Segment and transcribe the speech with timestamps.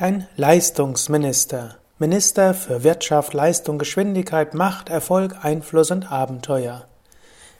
[0.00, 1.76] Dein Leistungsminister.
[1.98, 6.86] Minister für Wirtschaft, Leistung, Geschwindigkeit, Macht, Erfolg, Einfluss und Abenteuer.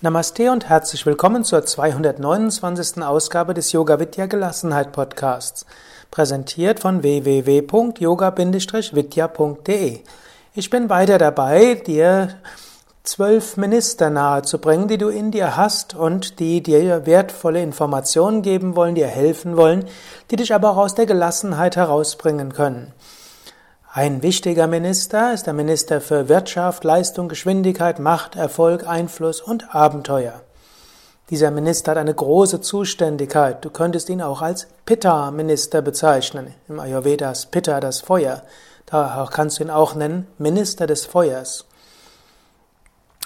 [0.00, 3.04] Namaste und herzlich willkommen zur 229.
[3.04, 5.64] Ausgabe des Yoga Vidya Gelassenheit Podcasts,
[6.10, 10.00] präsentiert von www.yoga-vidya.de.
[10.56, 12.34] Ich bin weiter dabei, dir
[13.04, 18.94] zwölf Minister nahezubringen, die du in dir hast und die dir wertvolle Informationen geben wollen,
[18.94, 19.84] dir helfen wollen,
[20.30, 22.92] die dich aber auch aus der Gelassenheit herausbringen können.
[23.92, 30.40] Ein wichtiger Minister ist der Minister für Wirtschaft, Leistung, Geschwindigkeit, Macht, Erfolg, Einfluss und Abenteuer.
[31.28, 33.62] Dieser Minister hat eine große Zuständigkeit.
[33.64, 36.54] Du könntest ihn auch als Pitta-Minister bezeichnen.
[36.68, 38.42] Im Ayurveda ist Pitta das Feuer.
[38.86, 41.66] Da kannst du ihn auch nennen Minister des Feuers.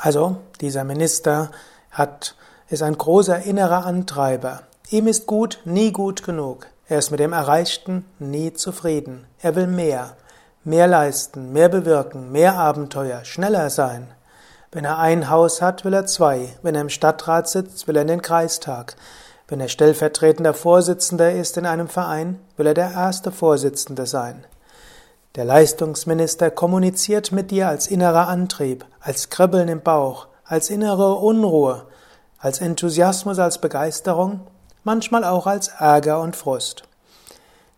[0.00, 1.50] Also, dieser Minister
[1.90, 2.34] hat,
[2.68, 4.62] ist ein großer innerer Antreiber.
[4.90, 6.66] Ihm ist gut nie gut genug.
[6.88, 9.26] Er ist mit dem Erreichten nie zufrieden.
[9.40, 10.16] Er will mehr.
[10.64, 14.08] Mehr leisten, mehr bewirken, mehr Abenteuer, schneller sein.
[14.70, 16.48] Wenn er ein Haus hat, will er zwei.
[16.62, 18.96] Wenn er im Stadtrat sitzt, will er in den Kreistag.
[19.48, 24.44] Wenn er stellvertretender Vorsitzender ist in einem Verein, will er der erste Vorsitzende sein.
[25.34, 31.86] Der Leistungsminister kommuniziert mit dir als innerer Antrieb, als Kribbeln im Bauch, als innere Unruhe,
[32.38, 34.40] als Enthusiasmus, als Begeisterung,
[34.84, 36.82] manchmal auch als Ärger und Frust.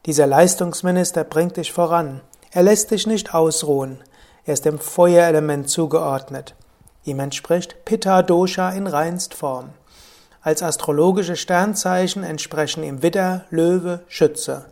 [0.05, 2.23] Dieser Leistungsminister bringt dich voran.
[2.51, 4.03] Er lässt dich nicht ausruhen.
[4.45, 6.57] Er ist dem Feuerelement zugeordnet.
[7.05, 9.71] Ihm entspricht Pitta Dosha in reinst Form.
[10.43, 14.65] Als astrologische Sternzeichen entsprechen ihm Widder, Löwe, Schütze.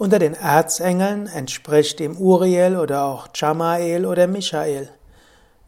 [0.00, 4.88] Unter den Erzengeln entspricht ihm Uriel oder auch Jamael oder Michael.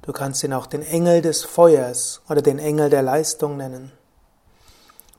[0.00, 3.92] Du kannst ihn auch den Engel des Feuers oder den Engel der Leistung nennen.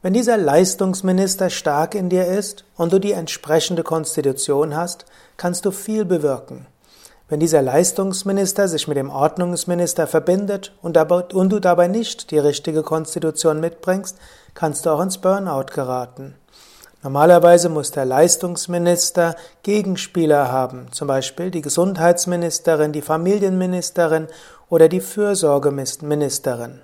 [0.02, 5.06] Wenn dieser Leistungsminister stark in dir ist und du die entsprechende Konstitution hast,
[5.38, 6.66] kannst du viel bewirken.
[7.30, 13.60] Wenn dieser Leistungsminister sich mit dem Ordnungsminister verbindet und, du dabei nicht die richtige Konstitution
[13.60, 14.18] mitbringst,
[14.56, 16.34] kannst du auch ins Burnout geraten.
[17.04, 24.28] Normalerweise muss der Leistungsminister Gegenspieler haben, zum Beispiel die Gesundheitsministerin, die Familienministerin
[24.70, 26.82] oder die Fürsorgeministerin.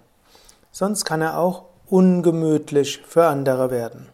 [0.72, 4.10] Sonst kann er auch ungemütlich für andere werden.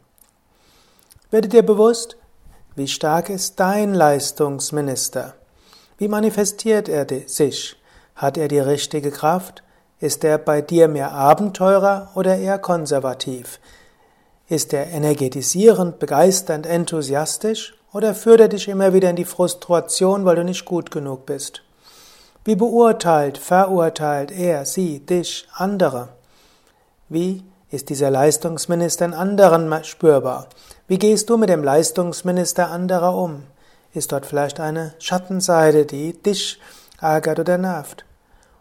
[1.32, 2.18] Werde dir bewusst,
[2.76, 5.34] wie stark ist dein Leistungsminister?
[5.98, 7.78] Wie manifestiert er sich?
[8.16, 9.64] Hat er die richtige Kraft?
[10.00, 13.60] Ist er bei dir mehr Abenteurer oder eher konservativ?
[14.48, 20.36] Ist er energetisierend, begeisternd, enthusiastisch oder führt er dich immer wieder in die Frustration, weil
[20.36, 21.64] du nicht gut genug bist?
[22.44, 26.10] Wie beurteilt, verurteilt er, sie, dich, andere?
[27.10, 30.48] Wie ist dieser Leistungsminister in anderen spürbar?
[30.88, 33.44] Wie gehst du mit dem Leistungsminister anderer um?
[33.96, 36.60] Ist dort vielleicht eine Schattenseite, die dich
[37.02, 38.05] ärgert oder nervt?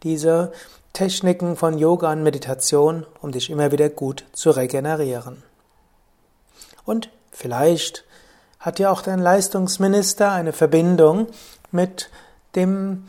[0.03, 0.51] diese
[0.93, 5.41] Techniken von Yoga und Meditation, um dich immer wieder gut zu regenerieren.
[6.85, 8.03] Und vielleicht
[8.59, 11.25] hat ja auch dein Leistungsminister eine Verbindung
[11.71, 12.11] mit
[12.53, 13.07] dem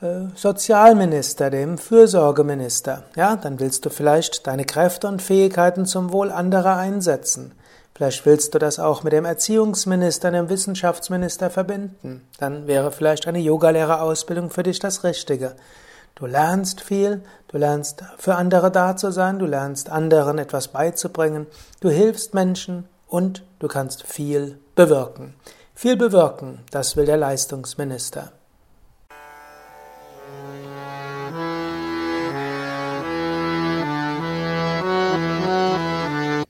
[0.00, 3.02] äh, Sozialminister, dem Fürsorgeminister.
[3.14, 7.52] Ja, dann willst du vielleicht deine Kräfte und Fähigkeiten zum Wohl anderer einsetzen.
[7.96, 12.28] Vielleicht willst du das auch mit dem Erziehungsminister, dem Wissenschaftsminister verbinden.
[12.38, 15.56] Dann wäre vielleicht eine Yogalehrerausbildung für dich das Richtige.
[16.14, 21.46] Du lernst viel, du lernst für andere da zu sein, du lernst anderen etwas beizubringen,
[21.80, 25.34] du hilfst Menschen und du kannst viel bewirken.
[25.74, 28.30] Viel bewirken, das will der Leistungsminister.